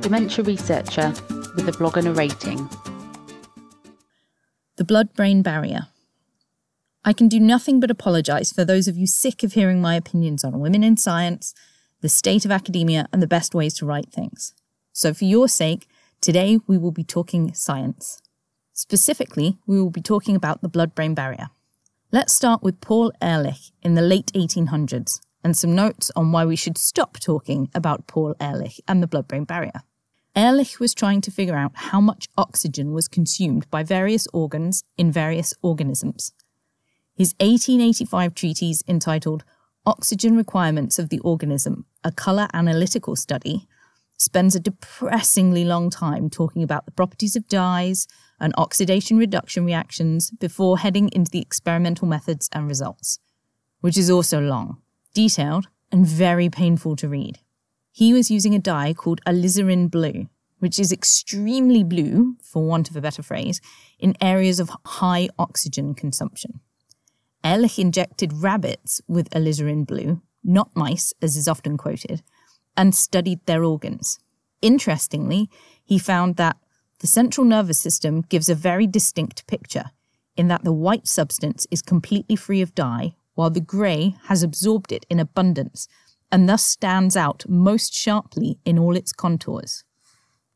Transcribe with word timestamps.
dementia 0.00 0.42
researcher 0.42 1.12
with 1.54 1.68
a 1.68 1.72
blog 1.76 1.96
and 1.98 2.08
a 2.08 2.12
rating. 2.12 2.68
The 4.76 4.84
blood 4.84 5.12
brain 5.14 5.42
barrier. 5.42 5.88
I 7.04 7.12
can 7.12 7.28
do 7.28 7.38
nothing 7.38 7.80
but 7.80 7.90
apologise 7.90 8.52
for 8.52 8.64
those 8.64 8.88
of 8.88 8.96
you 8.96 9.06
sick 9.06 9.42
of 9.42 9.52
hearing 9.52 9.80
my 9.80 9.94
opinions 9.94 10.42
on 10.42 10.60
women 10.60 10.82
in 10.82 10.96
science, 10.96 11.54
the 12.00 12.08
state 12.08 12.44
of 12.44 12.50
academia, 12.50 13.08
and 13.12 13.22
the 13.22 13.26
best 13.26 13.54
ways 13.54 13.74
to 13.74 13.86
write 13.86 14.10
things. 14.10 14.54
So, 14.92 15.12
for 15.12 15.24
your 15.24 15.48
sake, 15.48 15.86
today 16.20 16.58
we 16.66 16.78
will 16.78 16.92
be 16.92 17.04
talking 17.04 17.52
science. 17.52 18.22
Specifically, 18.72 19.58
we 19.66 19.80
will 19.80 19.90
be 19.90 20.02
talking 20.02 20.34
about 20.34 20.62
the 20.62 20.68
blood 20.68 20.94
brain 20.94 21.14
barrier. 21.14 21.50
Let's 22.10 22.32
start 22.32 22.62
with 22.62 22.80
Paul 22.80 23.12
Ehrlich 23.20 23.72
in 23.82 23.94
the 23.94 24.02
late 24.02 24.32
1800s 24.34 25.20
and 25.44 25.56
some 25.56 25.74
notes 25.74 26.10
on 26.16 26.32
why 26.32 26.44
we 26.44 26.56
should 26.56 26.78
stop 26.78 27.18
talking 27.18 27.70
about 27.74 28.06
Paul 28.06 28.34
Ehrlich 28.40 28.80
and 28.88 29.02
the 29.02 29.06
blood 29.06 29.28
brain 29.28 29.44
barrier. 29.44 29.82
Ehrlich 30.36 30.78
was 30.78 30.94
trying 30.94 31.20
to 31.22 31.30
figure 31.30 31.56
out 31.56 31.72
how 31.74 32.00
much 32.00 32.28
oxygen 32.38 32.92
was 32.92 33.08
consumed 33.08 33.68
by 33.70 33.82
various 33.82 34.26
organs 34.32 34.84
in 34.96 35.10
various 35.10 35.54
organisms. 35.62 36.32
His 37.14 37.34
1885 37.40 38.34
treatise 38.34 38.82
entitled 38.86 39.44
Oxygen 39.84 40.36
Requirements 40.36 40.98
of 40.98 41.08
the 41.08 41.18
Organism, 41.20 41.84
a 42.04 42.12
Colour 42.12 42.48
Analytical 42.52 43.16
Study, 43.16 43.66
spends 44.16 44.54
a 44.54 44.60
depressingly 44.60 45.64
long 45.64 45.90
time 45.90 46.28
talking 46.28 46.62
about 46.62 46.84
the 46.84 46.92
properties 46.92 47.34
of 47.34 47.48
dyes 47.48 48.06
and 48.38 48.54
oxidation 48.56 49.16
reduction 49.16 49.64
reactions 49.64 50.30
before 50.30 50.78
heading 50.78 51.08
into 51.12 51.30
the 51.30 51.40
experimental 51.40 52.06
methods 52.06 52.48
and 52.52 52.68
results, 52.68 53.18
which 53.80 53.96
is 53.96 54.10
also 54.10 54.40
long 54.40 54.78
detailed, 55.14 55.66
and 55.90 56.06
very 56.06 56.48
painful 56.48 56.94
to 56.96 57.08
read. 57.08 57.40
He 57.92 58.12
was 58.12 58.30
using 58.30 58.54
a 58.54 58.60
dye 58.60 58.94
called 58.94 59.20
alizarin 59.26 59.90
blue, 59.90 60.28
which 60.58 60.78
is 60.78 60.92
extremely 60.92 61.82
blue, 61.82 62.36
for 62.42 62.64
want 62.64 62.90
of 62.90 62.96
a 62.96 63.00
better 63.00 63.22
phrase, 63.22 63.60
in 63.98 64.16
areas 64.20 64.60
of 64.60 64.70
high 64.84 65.28
oxygen 65.38 65.94
consumption. 65.94 66.60
Ehrlich 67.42 67.78
injected 67.78 68.32
rabbits 68.32 69.00
with 69.08 69.30
alizarin 69.30 69.86
blue, 69.86 70.22
not 70.44 70.74
mice, 70.76 71.12
as 71.20 71.36
is 71.36 71.48
often 71.48 71.76
quoted, 71.76 72.22
and 72.76 72.94
studied 72.94 73.44
their 73.46 73.64
organs. 73.64 74.20
Interestingly, 74.62 75.48
he 75.82 75.98
found 75.98 76.36
that 76.36 76.56
the 77.00 77.06
central 77.06 77.46
nervous 77.46 77.78
system 77.78 78.20
gives 78.20 78.48
a 78.48 78.54
very 78.54 78.86
distinct 78.86 79.46
picture, 79.46 79.90
in 80.36 80.48
that 80.48 80.64
the 80.64 80.72
white 80.72 81.08
substance 81.08 81.66
is 81.70 81.82
completely 81.82 82.36
free 82.36 82.60
of 82.60 82.74
dye, 82.74 83.14
while 83.34 83.50
the 83.50 83.60
grey 83.60 84.16
has 84.24 84.42
absorbed 84.42 84.92
it 84.92 85.06
in 85.08 85.18
abundance 85.18 85.88
and 86.32 86.48
thus 86.48 86.64
stands 86.64 87.16
out 87.16 87.44
most 87.48 87.92
sharply 87.92 88.58
in 88.64 88.78
all 88.78 88.96
its 88.96 89.12
contours. 89.12 89.84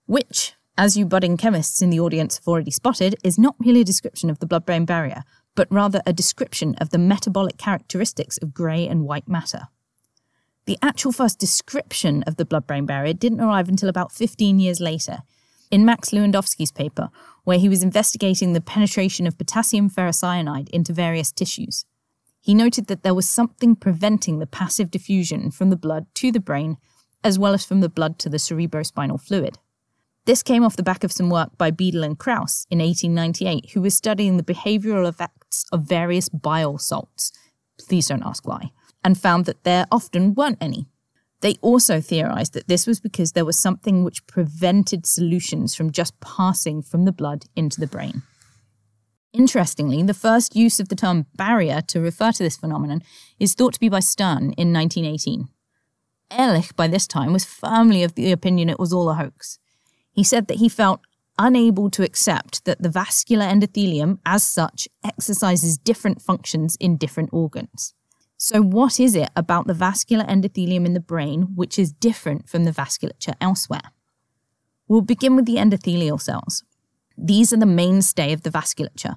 Which, 0.06 0.55
as 0.77 0.97
you 0.97 1.06
budding 1.06 1.36
chemists 1.36 1.80
in 1.83 1.91
the 1.91 2.00
audience 2.00 2.39
have 2.39 2.48
already 2.48 2.70
spotted, 2.70 3.17
is 3.22 3.39
not 3.39 3.56
merely 3.58 3.83
a 3.83 3.84
description 3.84 4.30
of 4.30 4.39
the 4.39 4.47
blood 4.47 4.67
brain 4.67 4.84
barrier, 4.84 5.25
but 5.55 5.70
rather 5.70 6.02
a 6.05 6.12
description 6.12 6.75
of 6.77 6.91
the 6.91 6.98
metabolic 6.98 7.56
characteristics 7.56 8.39
of 8.39 8.55
grey 8.55 8.86
and 8.86 9.05
white 9.05 9.28
matter. 9.28 9.69
The 10.67 10.78
actual 10.83 11.12
first 11.12 11.39
description 11.39 12.22
of 12.25 12.36
the 12.36 12.45
blood 12.45 12.67
brain 12.67 12.86
barrier 12.86 13.12
didn't 13.12 13.41
arrive 13.41 13.69
until 13.69 13.89
about 13.89 14.12
15 14.12 14.58
years 14.58 14.80
later, 14.80 15.19
in 15.70 15.84
Max 15.84 16.11
Lewandowsky's 16.11 16.72
paper, 16.72 17.11
where 17.45 17.58
he 17.58 17.69
was 17.69 17.83
investigating 17.83 18.52
the 18.52 18.61
penetration 18.61 19.27
of 19.27 19.39
potassium 19.39 19.91
ferrocyanide 19.91 20.69
into 20.70 20.92
various 20.92 21.33
tissues. 21.33 21.84
He 22.45 22.53
noted 22.53 22.89
that 22.89 23.03
there 23.03 23.14
was 23.14 23.27
something 23.27 23.75
preventing 23.75 24.39
the 24.39 24.47
passive 24.47 24.91
diffusion 24.91 25.50
from 25.50 25.70
the 25.70 25.77
blood 25.77 26.05
to 26.17 26.31
the 26.31 26.41
brain, 26.41 26.77
as 27.25 27.39
well 27.39 27.55
as 27.55 27.64
from 27.64 27.81
the 27.81 27.89
blood 27.89 28.19
to 28.19 28.28
the 28.28 28.36
cerebrospinal 28.36 29.19
fluid. 29.19 29.56
This 30.27 30.42
came 30.42 30.62
off 30.62 30.77
the 30.77 30.83
back 30.83 31.05
of 31.05 31.11
some 31.11 31.31
work 31.31 31.56
by 31.56 31.70
Biedl 31.70 32.05
and 32.05 32.19
Krause 32.19 32.67
in 32.69 32.81
1898, 32.81 33.70
who 33.70 33.81
was 33.81 33.97
studying 33.97 34.36
the 34.36 34.42
behavioral 34.42 35.09
effects 35.09 35.64
of 35.73 35.89
various 35.89 36.29
bile 36.29 36.77
salts. 36.77 37.33
Please 37.79 38.08
don't 38.08 38.23
ask 38.23 38.47
why. 38.47 38.73
And 39.02 39.17
found 39.17 39.47
that 39.47 39.64
there 39.64 39.86
often 39.91 40.35
weren't 40.35 40.58
any. 40.61 40.86
They 41.41 41.55
also 41.63 41.98
theorized 42.02 42.52
that 42.52 42.68
this 42.68 42.86
was 42.86 43.01
because 43.01 43.33
there 43.33 43.47
was 43.47 43.58
something 43.58 44.05
which 44.05 44.27
prevented 44.27 45.07
solutions 45.07 45.74
from 45.74 45.92
just 45.92 46.20
passing 46.20 46.83
from 46.83 47.07
the 47.07 47.13
blood 47.13 47.47
into 47.57 47.80
the 47.80 47.86
brain. 47.86 48.23
Interestingly, 49.34 50.00
the 50.05 50.14
first 50.14 50.55
use 50.55 50.78
of 50.78 50.89
the 50.89 50.95
term 50.95 51.27
barrier 51.34 51.80
to 51.89 52.00
refer 52.00 52.30
to 52.30 52.42
this 52.42 52.56
phenomenon 52.56 53.02
is 53.40 53.52
thought 53.55 53.74
to 53.74 53.80
be 53.80 53.89
by 53.89 53.98
Stern 53.98 54.52
in 54.52 54.72
1918. 54.72 55.48
Ehrlich, 56.30 56.74
by 56.77 56.86
this 56.86 57.08
time, 57.08 57.33
was 57.33 57.44
firmly 57.44 58.05
of 58.05 58.14
the 58.14 58.30
opinion 58.30 58.68
it 58.70 58.78
was 58.78 58.92
all 58.92 59.11
a 59.11 59.14
hoax. 59.14 59.58
He 60.12 60.23
said 60.23 60.46
that 60.46 60.58
he 60.58 60.68
felt 60.68 61.00
unable 61.36 61.90
to 61.90 62.05
accept 62.05 62.64
that 62.64 62.80
the 62.80 62.89
vascular 62.89 63.44
endothelium, 63.44 64.20
as 64.24 64.44
such, 64.44 64.86
exercises 65.02 65.78
different 65.78 66.23
functions 66.23 66.77
in 66.78 66.96
different 66.96 67.30
organs. 67.33 67.92
So, 68.36 68.62
what 68.62 69.00
is 69.00 69.17
it 69.17 69.30
about 69.34 69.67
the 69.67 69.74
vascular 69.74 70.24
endothelium 70.24 70.86
in 70.86 70.94
the 70.94 71.00
brain 71.00 71.55
which 71.56 71.77
is 71.77 71.92
different 71.92 72.48
from 72.48 72.62
the 72.64 72.70
vasculature 72.70 73.34
elsewhere? 73.40 73.90
We'll 74.86 75.00
begin 75.00 75.34
with 75.34 75.46
the 75.46 75.56
endothelial 75.56 76.20
cells, 76.20 76.62
these 77.17 77.52
are 77.52 77.58
the 77.58 77.67
mainstay 77.67 78.33
of 78.33 78.42
the 78.42 78.51
vasculature, 78.51 79.17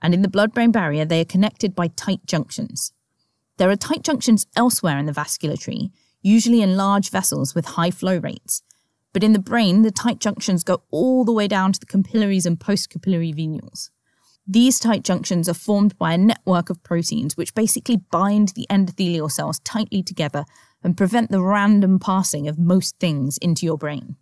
and 0.00 0.14
in 0.14 0.22
the 0.22 0.28
blood 0.28 0.52
brain 0.52 0.70
barrier, 0.70 1.04
they 1.04 1.20
are 1.20 1.24
connected 1.24 1.74
by 1.74 1.88
tight 1.88 2.24
junctions. 2.26 2.92
There 3.56 3.70
are 3.70 3.76
tight 3.76 4.02
junctions 4.02 4.46
elsewhere 4.54 4.98
in 4.98 5.06
the 5.06 5.12
vascular 5.12 5.56
tree, 5.56 5.90
usually 6.22 6.62
in 6.62 6.76
large 6.76 7.10
vessels 7.10 7.54
with 7.54 7.64
high 7.66 7.90
flow 7.90 8.18
rates. 8.18 8.62
But 9.12 9.24
in 9.24 9.32
the 9.32 9.38
brain, 9.38 9.82
the 9.82 9.90
tight 9.90 10.20
junctions 10.20 10.62
go 10.62 10.82
all 10.90 11.24
the 11.24 11.32
way 11.32 11.48
down 11.48 11.72
to 11.72 11.80
the 11.80 11.86
capillaries 11.86 12.46
and 12.46 12.58
postcapillary 12.58 13.34
venules. 13.34 13.90
These 14.46 14.78
tight 14.78 15.02
junctions 15.02 15.48
are 15.48 15.54
formed 15.54 15.98
by 15.98 16.12
a 16.12 16.18
network 16.18 16.70
of 16.70 16.82
proteins 16.82 17.36
which 17.36 17.54
basically 17.54 17.96
bind 17.96 18.48
the 18.50 18.66
endothelial 18.70 19.30
cells 19.30 19.58
tightly 19.60 20.02
together 20.02 20.44
and 20.82 20.96
prevent 20.96 21.30
the 21.30 21.42
random 21.42 21.98
passing 21.98 22.48
of 22.48 22.58
most 22.58 22.98
things 22.98 23.38
into 23.38 23.66
your 23.66 23.76
brain. 23.76 24.16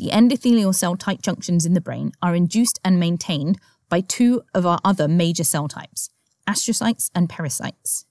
The 0.00 0.08
endothelial 0.12 0.74
cell 0.74 0.96
tight 0.96 1.20
junctions 1.20 1.66
in 1.66 1.74
the 1.74 1.80
brain 1.82 2.12
are 2.22 2.34
induced 2.34 2.80
and 2.82 2.98
maintained 2.98 3.58
by 3.90 4.00
two 4.00 4.40
of 4.54 4.64
our 4.64 4.80
other 4.82 5.06
major 5.06 5.44
cell 5.44 5.68
types, 5.68 6.08
astrocytes 6.48 7.10
and 7.14 7.28
pericytes. 7.28 8.06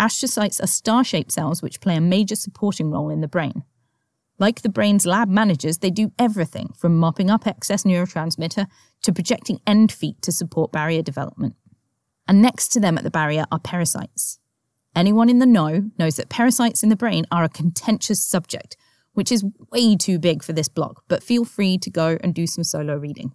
Astrocytes 0.00 0.62
are 0.62 0.66
star 0.66 1.04
shaped 1.04 1.30
cells 1.30 1.60
which 1.60 1.82
play 1.82 1.94
a 1.94 2.00
major 2.00 2.36
supporting 2.36 2.90
role 2.90 3.10
in 3.10 3.20
the 3.20 3.28
brain. 3.28 3.64
Like 4.38 4.62
the 4.62 4.70
brain's 4.70 5.04
lab 5.04 5.28
managers, 5.28 5.78
they 5.78 5.90
do 5.90 6.10
everything 6.18 6.72
from 6.74 6.98
mopping 6.98 7.28
up 7.28 7.46
excess 7.46 7.84
neurotransmitter 7.84 8.66
to 9.02 9.12
projecting 9.12 9.60
end 9.66 9.92
feet 9.92 10.22
to 10.22 10.32
support 10.32 10.72
barrier 10.72 11.02
development. 11.02 11.54
And 12.26 12.40
next 12.40 12.68
to 12.68 12.80
them 12.80 12.96
at 12.96 13.04
the 13.04 13.10
barrier 13.10 13.44
are 13.52 13.60
pericytes. 13.60 14.38
Anyone 14.94 15.28
in 15.28 15.38
the 15.38 15.44
know 15.44 15.90
knows 15.98 16.16
that 16.16 16.30
pericytes 16.30 16.82
in 16.82 16.88
the 16.88 16.96
brain 16.96 17.26
are 17.30 17.44
a 17.44 17.50
contentious 17.50 18.24
subject 18.24 18.78
which 19.16 19.32
is 19.32 19.44
way 19.72 19.96
too 19.96 20.18
big 20.18 20.42
for 20.42 20.52
this 20.52 20.68
block, 20.68 21.02
but 21.08 21.22
feel 21.22 21.46
free 21.46 21.78
to 21.78 21.90
go 21.90 22.18
and 22.20 22.34
do 22.34 22.46
some 22.46 22.62
solo 22.62 22.96
reading. 22.96 23.32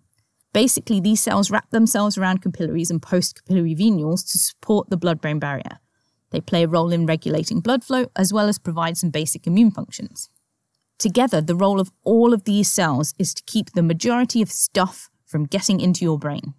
Basically, 0.54 1.00
these 1.00 1.22
cells 1.22 1.50
wrap 1.50 1.72
themselves 1.72 2.20
around 2.20 2.44
capillaries 2.44 2.92
and 2.92 3.02
postcapillary 3.02 3.76
venules 3.76 4.30
to 4.32 4.38
support 4.38 4.92
the 4.92 4.98
blood 4.98 5.20
brain 5.20 5.40
barrier. 5.40 5.80
They 6.30 6.40
play 6.40 6.64
a 6.64 6.68
role 6.68 6.92
in 6.92 7.08
regulating 7.08 7.62
blood 7.62 7.84
flow 7.84 8.06
as 8.16 8.32
well 8.32 8.48
as 8.48 8.60
provide 8.60 8.96
some 8.96 9.10
basic 9.10 9.48
immune 9.48 9.72
functions. 9.72 10.30
Together, 11.00 11.42
the 11.42 11.56
role 11.56 11.80
of 11.80 11.92
all 12.04 12.32
of 12.32 12.44
these 12.44 12.70
cells 12.70 13.16
is 13.18 13.34
to 13.34 13.44
keep 13.48 13.72
the 13.72 13.82
majority 13.82 14.40
of 14.44 14.52
stuff 14.52 15.10
from 15.26 15.46
getting 15.46 15.80
into 15.80 16.06
your 16.06 16.20
brain. 16.20 16.54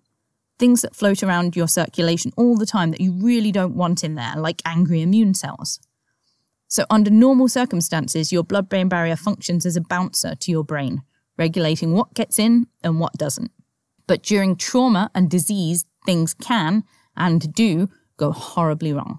Things 0.58 0.82
that 0.82 0.96
float 0.96 1.22
around 1.22 1.54
your 1.54 1.68
circulation 1.68 2.32
all 2.36 2.56
the 2.56 2.66
time 2.66 2.90
that 2.90 3.00
you 3.00 3.12
really 3.12 3.52
don't 3.52 3.76
want 3.76 4.02
in 4.02 4.16
there, 4.16 4.34
like 4.36 4.60
angry 4.64 5.00
immune 5.00 5.34
cells. 5.34 5.78
So, 6.72 6.86
under 6.88 7.10
normal 7.10 7.48
circumstances, 7.48 8.32
your 8.32 8.44
blood 8.44 8.70
brain 8.70 8.88
barrier 8.88 9.14
functions 9.14 9.66
as 9.66 9.76
a 9.76 9.82
bouncer 9.82 10.34
to 10.36 10.50
your 10.50 10.64
brain, 10.64 11.02
regulating 11.36 11.92
what 11.92 12.14
gets 12.14 12.38
in 12.38 12.66
and 12.82 12.98
what 12.98 13.12
doesn't. 13.12 13.50
But 14.06 14.22
during 14.22 14.56
trauma 14.56 15.10
and 15.14 15.28
disease, 15.28 15.84
things 16.06 16.32
can 16.32 16.84
and 17.14 17.52
do 17.52 17.90
go 18.16 18.32
horribly 18.32 18.94
wrong. 18.94 19.18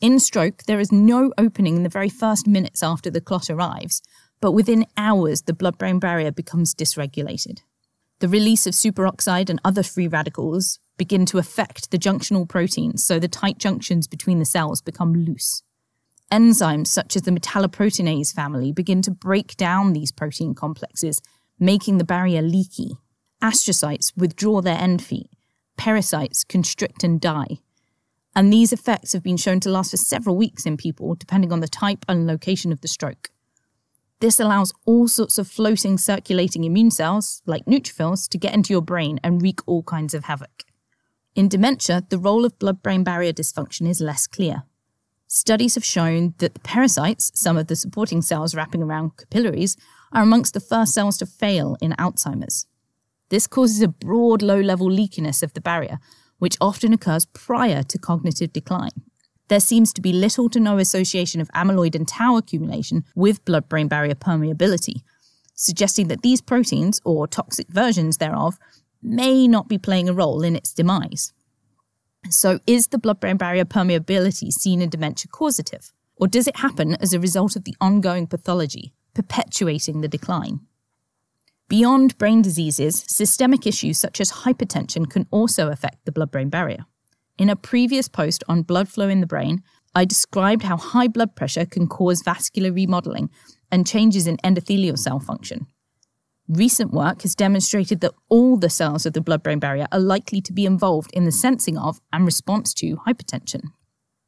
In 0.00 0.18
stroke, 0.18 0.62
there 0.62 0.80
is 0.80 0.90
no 0.90 1.30
opening 1.36 1.76
in 1.76 1.82
the 1.82 1.90
very 1.90 2.08
first 2.08 2.46
minutes 2.46 2.82
after 2.82 3.10
the 3.10 3.20
clot 3.20 3.50
arrives, 3.50 4.00
but 4.40 4.52
within 4.52 4.86
hours, 4.96 5.42
the 5.42 5.52
blood 5.52 5.76
brain 5.76 5.98
barrier 5.98 6.32
becomes 6.32 6.74
dysregulated. 6.74 7.58
The 8.20 8.28
release 8.28 8.66
of 8.66 8.72
superoxide 8.72 9.50
and 9.50 9.60
other 9.62 9.82
free 9.82 10.08
radicals 10.08 10.78
begin 10.96 11.26
to 11.26 11.36
affect 11.36 11.90
the 11.90 11.98
junctional 11.98 12.48
proteins, 12.48 13.04
so 13.04 13.18
the 13.18 13.28
tight 13.28 13.58
junctions 13.58 14.06
between 14.06 14.38
the 14.38 14.46
cells 14.46 14.80
become 14.80 15.12
loose. 15.12 15.62
Enzymes 16.30 16.88
such 16.88 17.16
as 17.16 17.22
the 17.22 17.30
metalloproteinase 17.30 18.34
family 18.34 18.72
begin 18.72 19.00
to 19.02 19.10
break 19.10 19.56
down 19.56 19.92
these 19.92 20.12
protein 20.12 20.54
complexes, 20.54 21.22
making 21.58 21.98
the 21.98 22.04
barrier 22.04 22.42
leaky. 22.42 22.96
Astrocytes 23.42 24.12
withdraw 24.16 24.60
their 24.60 24.78
end 24.78 25.02
feet. 25.02 25.30
Pericytes 25.78 26.46
constrict 26.46 27.02
and 27.02 27.20
die. 27.20 27.58
And 28.36 28.52
these 28.52 28.72
effects 28.72 29.14
have 29.14 29.22
been 29.22 29.36
shown 29.36 29.60
to 29.60 29.70
last 29.70 29.92
for 29.92 29.96
several 29.96 30.36
weeks 30.36 30.66
in 30.66 30.76
people, 30.76 31.14
depending 31.14 31.52
on 31.52 31.60
the 31.60 31.68
type 31.68 32.04
and 32.08 32.26
location 32.26 32.72
of 32.72 32.82
the 32.82 32.88
stroke. 32.88 33.30
This 34.20 34.38
allows 34.38 34.72
all 34.84 35.08
sorts 35.08 35.38
of 35.38 35.48
floating 35.48 35.96
circulating 35.96 36.64
immune 36.64 36.90
cells, 36.90 37.40
like 37.46 37.64
neutrophils, 37.64 38.28
to 38.28 38.38
get 38.38 38.52
into 38.52 38.72
your 38.72 38.82
brain 38.82 39.18
and 39.22 39.40
wreak 39.40 39.60
all 39.66 39.82
kinds 39.82 40.12
of 40.12 40.24
havoc. 40.24 40.64
In 41.34 41.48
dementia, 41.48 42.04
the 42.08 42.18
role 42.18 42.44
of 42.44 42.58
blood 42.58 42.82
brain 42.82 43.04
barrier 43.04 43.32
dysfunction 43.32 43.88
is 43.88 44.00
less 44.00 44.26
clear. 44.26 44.64
Studies 45.28 45.76
have 45.76 45.84
shown 45.84 46.34
that 46.38 46.54
the 46.54 46.60
pericytes, 46.60 47.30
some 47.34 47.56
of 47.56 47.68
the 47.68 47.76
supporting 47.76 48.22
cells 48.22 48.54
wrapping 48.54 48.82
around 48.82 49.16
capillaries, 49.16 49.76
are 50.12 50.22
amongst 50.22 50.54
the 50.54 50.60
first 50.60 50.92
cells 50.92 51.18
to 51.18 51.26
fail 51.26 51.76
in 51.80 51.92
Alzheimer's. 51.92 52.66
This 53.28 53.46
causes 53.46 53.80
a 53.82 53.88
broad 53.88 54.42
low 54.42 54.60
level 54.60 54.88
leakiness 54.88 55.42
of 55.42 55.52
the 55.52 55.60
barrier, 55.60 55.98
which 56.38 56.56
often 56.60 56.92
occurs 56.92 57.26
prior 57.26 57.82
to 57.84 57.98
cognitive 57.98 58.52
decline 58.52 58.90
there 59.48 59.60
seems 59.60 59.92
to 59.94 60.00
be 60.00 60.12
little 60.12 60.48
to 60.50 60.60
no 60.60 60.78
association 60.78 61.40
of 61.40 61.50
amyloid 61.54 61.94
and 61.94 62.06
tau 62.06 62.36
accumulation 62.36 63.04
with 63.14 63.44
blood 63.44 63.68
brain 63.68 63.88
barrier 63.88 64.14
permeability, 64.14 65.02
suggesting 65.54 66.08
that 66.08 66.22
these 66.22 66.40
proteins, 66.40 67.00
or 67.04 67.26
toxic 67.26 67.68
versions 67.68 68.18
thereof, 68.18 68.58
may 69.02 69.48
not 69.48 69.68
be 69.68 69.78
playing 69.78 70.08
a 70.08 70.12
role 70.12 70.42
in 70.42 70.54
its 70.54 70.72
demise. 70.72 71.32
So, 72.30 72.58
is 72.66 72.88
the 72.88 72.98
blood 72.98 73.20
brain 73.20 73.36
barrier 73.36 73.64
permeability 73.64 74.52
seen 74.52 74.82
in 74.82 74.90
dementia 74.90 75.28
causative? 75.30 75.92
Or 76.16 76.26
does 76.26 76.46
it 76.46 76.56
happen 76.56 76.96
as 77.00 77.12
a 77.12 77.20
result 77.20 77.56
of 77.56 77.64
the 77.64 77.76
ongoing 77.80 78.26
pathology, 78.26 78.92
perpetuating 79.14 80.00
the 80.00 80.08
decline? 80.08 80.60
Beyond 81.68 82.18
brain 82.18 82.42
diseases, 82.42 83.04
systemic 83.06 83.66
issues 83.66 83.98
such 83.98 84.20
as 84.20 84.32
hypertension 84.32 85.08
can 85.08 85.26
also 85.30 85.68
affect 85.68 86.04
the 86.04 86.12
blood 86.12 86.30
brain 86.30 86.48
barrier. 86.48 86.86
In 87.38 87.50
a 87.50 87.56
previous 87.56 88.08
post 88.08 88.42
on 88.48 88.62
blood 88.62 88.88
flow 88.88 89.08
in 89.08 89.20
the 89.20 89.26
brain, 89.26 89.62
I 89.94 90.04
described 90.04 90.62
how 90.62 90.76
high 90.76 91.08
blood 91.08 91.36
pressure 91.36 91.66
can 91.66 91.86
cause 91.86 92.22
vascular 92.22 92.72
remodeling 92.72 93.30
and 93.70 93.86
changes 93.86 94.26
in 94.26 94.38
endothelial 94.38 94.98
cell 94.98 95.20
function. 95.20 95.66
Recent 96.48 96.92
work 96.92 97.22
has 97.22 97.34
demonstrated 97.34 98.00
that 98.00 98.14
all 98.30 98.56
the 98.56 98.70
cells 98.70 99.04
of 99.04 99.12
the 99.12 99.20
blood 99.20 99.42
brain 99.42 99.58
barrier 99.58 99.86
are 99.92 99.98
likely 99.98 100.40
to 100.40 100.52
be 100.52 100.64
involved 100.64 101.10
in 101.12 101.24
the 101.24 101.32
sensing 101.32 101.76
of 101.76 102.00
and 102.10 102.24
response 102.24 102.72
to 102.74 102.96
hypertension. 103.06 103.64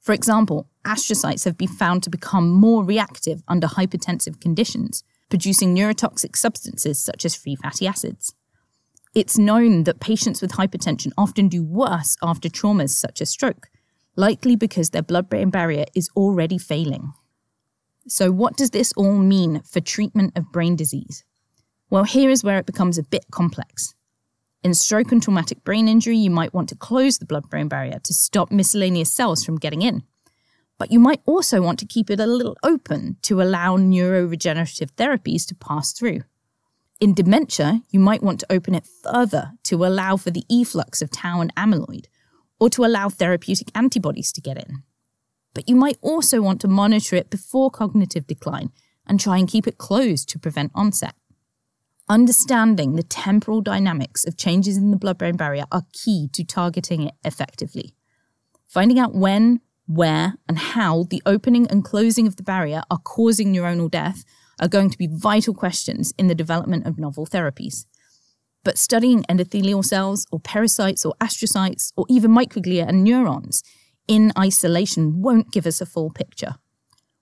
For 0.01 0.13
example, 0.13 0.69
astrocytes 0.85 1.47
have 1.47 1.57
been 1.57 1.69
found 1.69 2.03
to 2.03 2.11
become 2.11 2.51
more 2.51 2.85
reactive 2.85 3.43
under 3.49 3.67
hypertensive 3.67 4.39
conditions, 4.39 5.03
producing 5.31 5.75
neurotoxic 5.75 6.37
substances 6.37 7.01
such 7.01 7.25
as 7.25 7.35
free 7.35 7.57
fatty 7.57 7.87
acids. 7.87 8.35
It's 9.15 9.39
known 9.39 9.85
that 9.85 10.01
patients 10.01 10.43
with 10.43 10.53
hypertension 10.53 11.13
often 11.17 11.49
do 11.49 11.65
worse 11.65 12.19
after 12.23 12.51
traumas 12.51 12.91
such 12.91 13.23
as 13.23 13.31
stroke, 13.31 13.71
likely 14.15 14.57
because 14.57 14.91
their 14.91 15.03
blood 15.03 15.31
brain 15.31 15.49
barrier 15.49 15.87
is 15.95 16.11
already 16.15 16.59
failing. 16.59 17.15
So, 18.07 18.31
what 18.31 18.57
does 18.57 18.71
this 18.71 18.93
all 18.93 19.17
mean 19.17 19.63
for 19.63 19.81
treatment 19.81 20.37
of 20.37 20.53
brain 20.53 20.77
disease? 20.77 21.25
Well, 21.91 22.05
here 22.05 22.31
is 22.31 22.45
where 22.45 22.59
it 22.59 22.67
becomes 22.67 22.99
a 22.99 23.03
bit 23.03 23.27
complex. 23.33 23.95
In 24.63 24.75
stroke 24.75 25.11
and 25.11 25.21
traumatic 25.21 25.65
brain 25.65 25.89
injury, 25.89 26.17
you 26.17 26.31
might 26.31 26.55
want 26.55 26.69
to 26.69 26.77
close 26.77 27.19
the 27.19 27.27
blood 27.27 27.51
brain 27.51 27.67
barrier 27.67 27.99
to 28.05 28.15
stop 28.15 28.53
miscellaneous 28.53 29.13
cells 29.13 29.45
from 29.45 29.59
getting 29.59 29.83
in. 29.83 30.05
But 30.79 30.93
you 30.93 31.01
might 31.01 31.21
also 31.27 31.61
want 31.61 31.81
to 31.81 31.87
keep 31.87 32.09
it 32.09 32.21
a 32.21 32.27
little 32.27 32.57
open 32.63 33.17
to 33.23 33.43
allow 33.43 33.77
neuroregenerative 33.77 34.93
therapies 34.93 35.47
to 35.49 35.55
pass 35.57 35.93
through. 35.93 36.21
In 37.01 37.13
dementia, 37.13 37.83
you 37.91 37.99
might 37.99 38.23
want 38.23 38.39
to 38.41 38.53
open 38.53 38.75
it 38.75 38.87
further 39.03 39.53
to 39.65 39.85
allow 39.85 40.17
for 40.17 40.31
the 40.31 40.45
efflux 40.49 41.03
of 41.03 41.11
tau 41.11 41.41
and 41.41 41.53
amyloid, 41.57 42.07
or 42.61 42.71
to 42.71 42.85
allow 42.85 43.09
therapeutic 43.09 43.71
antibodies 43.75 44.31
to 44.33 44.41
get 44.41 44.59
in. 44.59 44.85
But 45.55 45.69
you 45.69 45.75
might 45.75 45.99
also 46.03 46.41
want 46.41 46.61
to 46.61 46.69
monitor 46.69 47.17
it 47.17 47.31
before 47.31 47.71
cognitive 47.71 48.29
decline 48.29 48.71
and 49.07 49.19
try 49.19 49.39
and 49.39 49.49
keep 49.49 49.67
it 49.67 49.79
closed 49.79 50.29
to 50.29 50.39
prevent 50.39 50.71
onset. 50.75 51.15
Understanding 52.11 52.97
the 52.97 53.05
temporal 53.05 53.61
dynamics 53.61 54.25
of 54.25 54.37
changes 54.37 54.77
in 54.77 54.91
the 54.91 54.97
blood 54.97 55.17
brain 55.17 55.37
barrier 55.37 55.63
are 55.71 55.85
key 55.93 56.29
to 56.33 56.43
targeting 56.43 57.05
it 57.05 57.15
effectively. 57.25 57.95
Finding 58.67 58.99
out 58.99 59.15
when, 59.15 59.61
where, 59.87 60.35
and 60.49 60.59
how 60.59 61.05
the 61.05 61.23
opening 61.25 61.69
and 61.69 61.85
closing 61.85 62.27
of 62.27 62.35
the 62.35 62.43
barrier 62.43 62.83
are 62.91 62.99
causing 62.99 63.55
neuronal 63.55 63.89
death 63.89 64.25
are 64.59 64.67
going 64.67 64.91
to 64.91 64.99
be 64.99 65.07
vital 65.07 65.55
questions 65.55 66.13
in 66.19 66.27
the 66.27 66.35
development 66.35 66.85
of 66.85 66.99
novel 66.99 67.29
therapies. 67.29 67.87
But 68.65 68.77
studying 68.77 69.23
endothelial 69.31 69.85
cells 69.85 70.27
or 70.33 70.41
pericytes 70.41 71.07
or 71.07 71.15
astrocytes 71.21 71.93
or 71.97 72.07
even 72.09 72.33
microglia 72.33 72.89
and 72.89 73.05
neurons 73.05 73.63
in 74.09 74.33
isolation 74.37 75.23
won't 75.23 75.53
give 75.53 75.65
us 75.65 75.81
a 75.81 75.87
full 75.87 76.11
picture. 76.11 76.57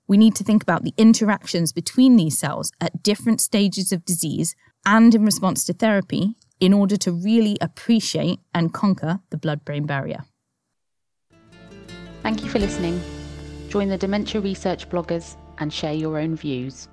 We 0.06 0.16
need 0.16 0.34
to 0.36 0.44
think 0.44 0.62
about 0.62 0.84
the 0.84 0.94
interactions 0.96 1.74
between 1.74 2.16
these 2.16 2.38
cells 2.38 2.72
at 2.80 3.02
different 3.02 3.42
stages 3.42 3.92
of 3.92 4.06
disease 4.06 4.56
and 4.86 5.14
in 5.14 5.24
response 5.24 5.64
to 5.64 5.72
therapy 5.72 6.34
in 6.60 6.72
order 6.72 6.96
to 6.96 7.12
really 7.12 7.56
appreciate 7.60 8.40
and 8.54 8.72
conquer 8.72 9.20
the 9.30 9.36
blood 9.36 9.64
brain 9.64 9.86
barrier. 9.86 10.24
Thank 12.22 12.42
you 12.42 12.48
for 12.50 12.58
listening. 12.58 13.00
Join 13.68 13.88
the 13.88 13.98
dementia 13.98 14.40
research 14.40 14.88
bloggers 14.88 15.36
and 15.58 15.72
share 15.72 15.92
your 15.92 16.18
own 16.18 16.36
views. 16.36 16.88